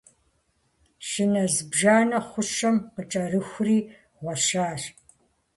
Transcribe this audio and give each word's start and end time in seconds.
Щынэ 1.07 1.43
зыбжанэ 1.53 2.19
хъушэм 2.27 2.75
къыкӀэрыхури, 2.93 3.79
гъуэщащ. 4.17 4.81